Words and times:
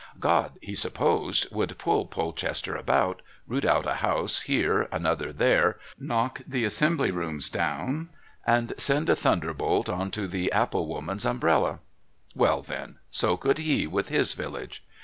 God, 0.19 0.53
he 0.63 0.73
supposed, 0.73 1.51
could 1.53 1.77
pull 1.77 2.07
Polchester 2.07 2.75
about, 2.75 3.21
root 3.45 3.63
out 3.63 3.85
a 3.85 3.93
house 4.01 4.41
here, 4.41 4.87
another 4.91 5.31
there, 5.31 5.77
knock 5.99 6.41
the 6.47 6.65
Assembly 6.65 7.11
Rooms 7.11 7.51
down 7.51 8.09
and 8.43 8.73
send 8.79 9.11
a 9.11 9.15
thunderbolt 9.15 9.89
on 9.89 10.09
to 10.09 10.27
the 10.27 10.51
apple 10.51 10.87
woman's 10.87 11.23
umbrella. 11.23 11.81
Well, 12.33 12.63
then 12.63 12.97
so 13.11 13.37
could 13.37 13.59
he 13.59 13.85
with 13.85 14.09
his 14.09 14.33
village. 14.33 14.83